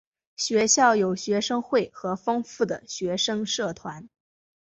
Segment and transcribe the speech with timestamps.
[0.35, 4.09] 学校有学生会和丰富的学生社团。